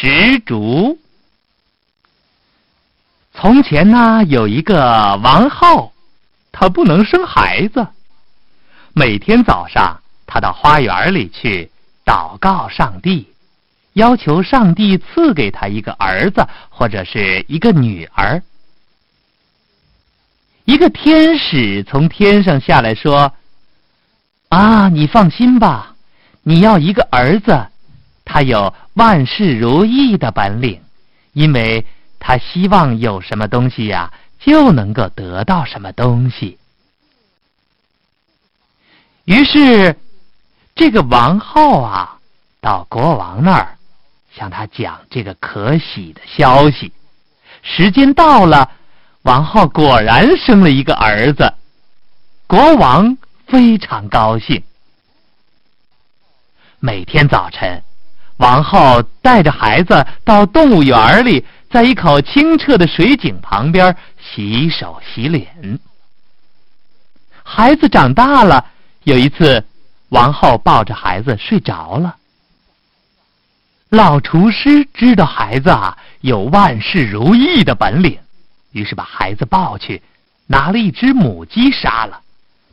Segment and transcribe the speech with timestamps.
[0.00, 0.96] 石竹。
[3.34, 5.92] 从前呢，有一个王后，
[6.52, 7.84] 她不能生孩子。
[8.92, 11.68] 每天早上，她到花园里去
[12.04, 13.26] 祷告上帝，
[13.94, 18.40] 要求上帝赐给她一个儿子或者是一个女儿。
[20.64, 23.32] 一个天使从天上下来说
[24.50, 25.96] ：“啊，你放心吧，
[26.44, 27.66] 你要一个儿子，
[28.28, 30.80] 他有万事如意的本领，
[31.32, 31.84] 因为。”
[32.20, 36.58] 他希望有什么东西呀，就能够得到什么东西。
[39.24, 39.96] 于是，
[40.74, 42.18] 这个王后啊，
[42.60, 43.78] 到国王那儿，
[44.34, 46.92] 向他讲这个可喜的消息。
[47.62, 48.72] 时间到了，
[49.22, 51.54] 王后果然生了一个儿子，
[52.48, 53.16] 国王
[53.46, 54.60] 非常高兴。
[56.80, 57.80] 每天早晨，
[58.38, 61.44] 王后带着孩子到动物园里。
[61.70, 65.78] 在一口清澈的水井旁边洗手洗脸。
[67.44, 68.64] 孩子长大了，
[69.04, 69.62] 有一次，
[70.08, 72.16] 王后抱着孩子睡着了。
[73.90, 78.18] 老厨师知道孩子啊有万事如意的本领，
[78.72, 80.00] 于是把孩子抱去，
[80.46, 82.18] 拿了一只母鸡杀了，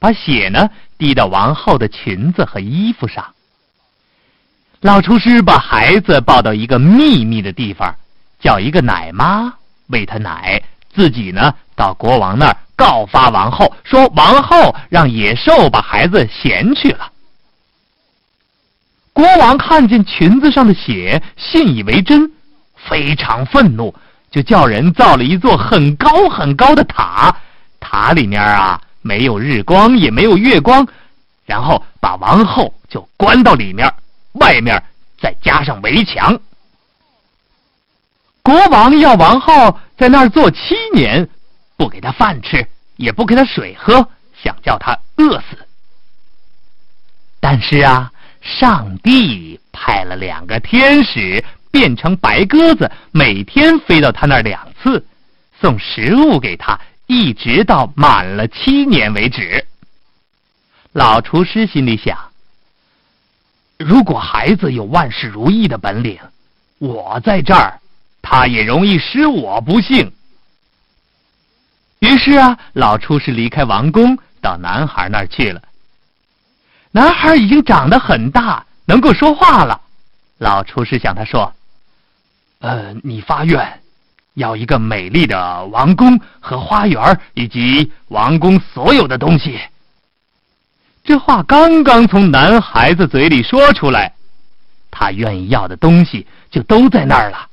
[0.00, 3.24] 把血呢滴到王后的裙子和衣服上。
[4.80, 7.94] 老厨师把孩子抱到一个秘密的地方。
[8.40, 9.52] 叫一个奶妈
[9.88, 10.62] 喂他奶，
[10.94, 17.12] 自己呢到国王那儿告发王后，说王后让野兽把孩子衔去了。
[19.12, 22.32] 国王看见裙子上的血，信以为真，
[22.88, 23.94] 非常愤怒，
[24.30, 27.36] 就叫人造了一座很高很高的塔，
[27.78, 30.88] 塔里面啊没有日光，也没有月光，
[31.44, 33.92] 然后把王后就关到里面，
[34.32, 34.82] 外面
[35.20, 36.40] 再加上围墙。
[38.42, 41.28] 国王要王后在那儿坐七年，
[41.76, 44.08] 不给他饭吃，也不给他水喝，
[44.42, 45.58] 想叫他饿死。
[47.38, 55.06] 但是啊，上帝派了两个天使变成白鸽子，每天飞到他那儿两次，
[55.60, 59.66] 送食物给他，一直到满了七年为止。
[60.92, 62.29] 老厨师心里想：
[63.80, 66.18] 如果孩子有万事如意的本领，
[66.78, 67.78] 我在这儿。
[68.22, 70.12] 他也容易使我不幸。
[72.00, 75.62] 于是啊，老厨师离开王宫，到男孩那儿去了。
[76.90, 79.80] 男孩已经长得很大，能够说话了。
[80.36, 81.50] 老厨师向他说
[82.60, 83.80] ：“呃，你发愿，
[84.34, 89.58] 要一个美丽的王宫和花园，以及王宫所有的东西。”
[91.02, 94.12] 这话刚刚从男孩子嘴里说出来，
[94.90, 97.46] 他愿意要的东西就都在那儿了。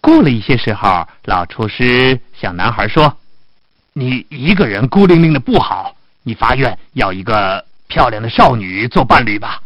[0.00, 3.16] 过了一些时候，老厨师向男孩说
[3.92, 9.60] ：“你一个人孤零零的不好，你发愿要一个漂亮的少女做伴侣吧。”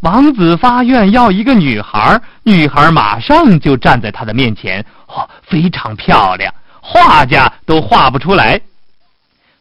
[0.00, 6.52] 王子发愿要一个女孩，女孩马上就站在他的面前，哦，非常漂亮，
[6.82, 8.60] 画家都画不出来。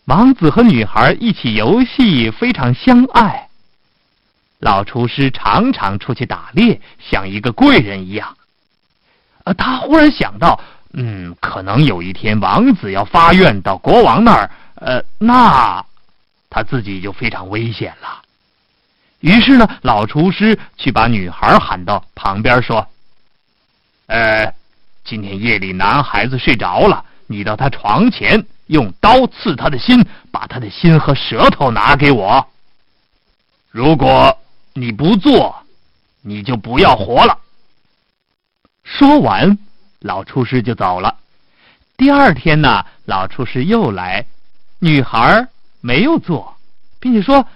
[0.06, 3.48] 王子和女孩一起游戏，非常相爱。
[4.60, 8.36] 老厨师常常出去打猎，像一个贵人一样。
[9.46, 10.60] 呃，他忽然想到，
[10.94, 15.86] 嗯，可能有一天王子要发愿到国王那儿，呃，那
[16.50, 18.22] 他自己就非常危险了。
[19.22, 22.86] 于是呢，老厨师去把女孩喊到旁边说
[24.08, 24.54] ：“呃，
[25.06, 32.48] 今天夜里男孩子睡着了，你到他床前用刀刺他的心，把他的心和舌头拿给我。
[33.70, 34.38] 如果
[34.74, 35.56] 你不做，
[36.22, 37.38] 你就不要活了。”
[38.84, 39.58] 说完，
[40.00, 41.18] 老厨师就走了。
[41.96, 44.26] 第二天呢，老厨师又来，
[44.80, 45.48] 女孩
[45.80, 46.56] 没有做，
[47.00, 47.48] 并且说：“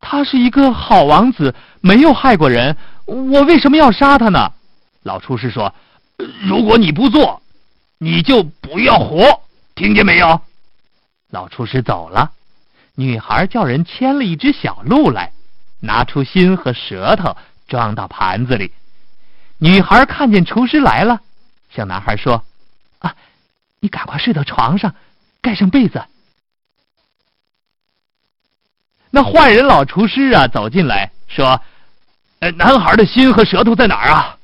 [0.00, 4.52] 他是一个好王子，没有害过人，我为什么要杀他呢？”
[5.02, 5.74] 老厨师说
[6.42, 7.42] ：“如果你不做，
[7.98, 9.42] 你就不要活，
[9.76, 10.40] 听见没有？”
[11.30, 12.32] 老厨师走了，
[12.94, 15.32] 女孩叫人牵了一只小鹿来，
[15.80, 17.36] 拿出心和舌头
[17.68, 18.72] 装到盘子里。
[19.58, 21.20] 女孩看见厨师来了，
[21.70, 22.44] 向男孩说
[23.00, 23.14] ：“啊，
[23.80, 24.94] 你赶快睡到床上，
[25.40, 26.04] 盖上被子。”
[29.10, 31.60] 那坏人老厨师啊，走进来说
[32.40, 34.38] ：“呃，男孩的心和舌头在哪儿啊？”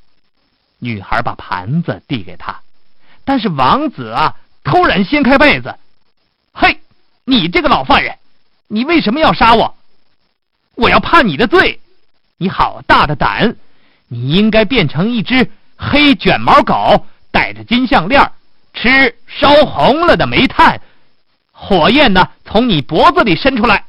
[0.79, 2.61] 女孩把盘子递给他，
[3.23, 5.75] 但是王子啊，突然掀开被子
[6.53, 6.79] ：“嘿，
[7.25, 8.17] 你这个老犯人，
[8.67, 9.75] 你为什么要杀我？
[10.75, 11.79] 我要判你的罪！
[12.37, 13.55] 你好大的胆！”
[14.07, 18.31] 你应该变成一只黑卷毛狗，戴着金项链，
[18.73, 20.79] 吃烧红了的煤炭，
[21.51, 23.85] 火焰呢从你脖子里伸出来。”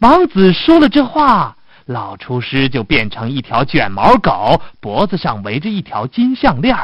[0.00, 1.56] 王子说了这话，
[1.86, 6.76] 老厨师就变成一条卷毛狗，脖子上围着一条金项链。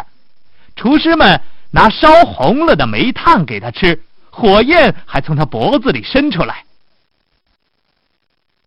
[0.78, 1.40] 厨师们
[1.72, 6.64] 拿烧红了的煤炭给他吃，火焰还从他脖子里伸出来。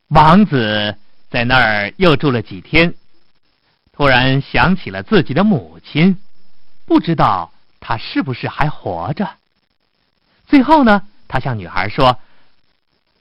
[0.09, 0.97] 王子
[1.29, 2.93] 在那儿又住了几天，
[3.93, 6.17] 突然想起了自己的母亲，
[6.85, 9.29] 不知道她是不是还活着。
[10.47, 12.19] 最后呢，他向女孩说。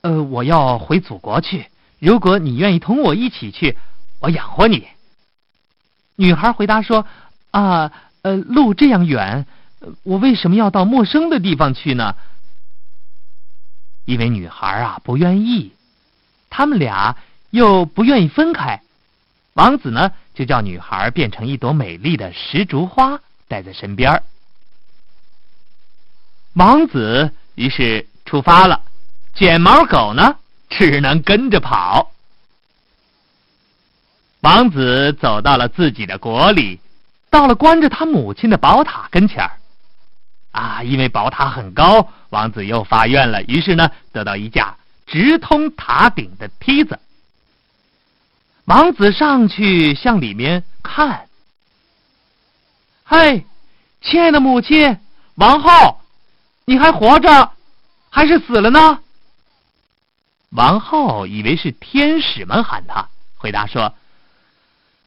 [0.02, 1.66] 呃，我要回祖国去。
[1.98, 3.76] 如果你愿意同我一起去，
[4.18, 4.88] 我养活你。
[6.16, 7.06] 女孩回答说
[7.52, 9.46] ：“啊，呃路这样远，
[10.02, 12.14] 我为什么要到陌生的地方去呢？”
[14.06, 15.72] 因为女孩啊不愿意，
[16.48, 17.16] 他们俩
[17.50, 18.82] 又不愿意分开。
[19.52, 24.22] 王子呢，就叫女孩变成一朵美丽的石竹花，带在身边。
[26.54, 28.82] 王子于是出发了。
[29.34, 30.36] 卷毛狗呢，
[30.68, 32.10] 只能跟着跑。
[34.40, 36.80] 王子走到了自己的国里，
[37.30, 39.52] 到了关着他母亲的宝塔跟前儿。
[40.50, 46.98] 啊，因为宝塔很高，王子又发愿了，于是呢，得到一架直通塔顶的梯子。
[48.64, 51.28] 王子上去向里面看。
[53.04, 53.46] 嘿，
[54.00, 54.98] 亲爱的母亲，
[55.36, 56.00] 王后，
[56.64, 57.52] 你还活着，
[58.10, 59.00] 还是死了呢？
[60.50, 63.94] 王后以为是天使们喊他，回答说：“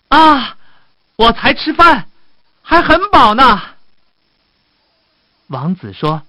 [0.07, 0.57] 啊，
[1.17, 2.07] 我才吃饭，
[2.63, 3.61] 还很饱呢。”
[5.47, 6.23] 王子说：“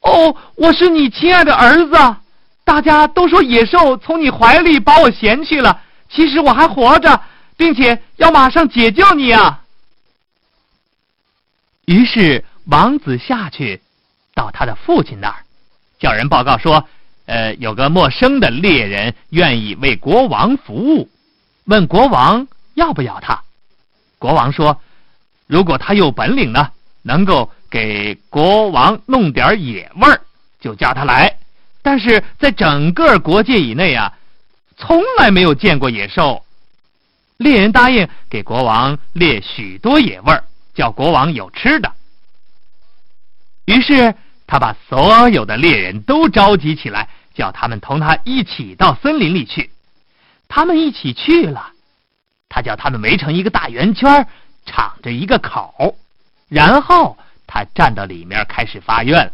[0.00, 2.16] 哦，我是你亲爱的儿子，
[2.64, 7.20] 大家都说野兽从你怀里把我衔去了，其实我还活着，
[7.56, 9.62] 并且要马上解救你啊。”
[11.84, 13.82] 于是王子下去，
[14.34, 15.42] 到他的父亲那儿，
[15.98, 16.88] 叫人报告说。
[17.30, 21.10] 呃，有个陌生的猎人愿意为国王服务，
[21.64, 23.42] 问国王要不要他。
[24.18, 24.80] 国王说
[25.48, 26.70] ：“如果他有本领呢，
[27.02, 30.20] 能够给国王弄点野味儿，
[30.60, 31.36] 就叫他来。
[31.82, 34.12] 但是在整个国界以内啊，
[34.76, 36.44] 从来没有见过野兽。”
[37.38, 41.92] 猎人答应给国王猎许多野味儿，叫国王有吃的。
[43.64, 44.14] 于是
[44.46, 47.08] 他把所有的猎人都召集起来。
[47.34, 49.70] 叫他们同他一起到森林里去，
[50.48, 51.70] 他们一起去了。
[52.48, 54.26] 他叫他们围成一个大圆圈，
[54.68, 55.96] 敞着一个口，
[56.48, 57.16] 然后
[57.46, 59.32] 他站到里面开始发愿。